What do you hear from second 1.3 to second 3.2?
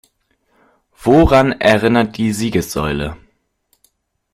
erinnert die Siegessäule?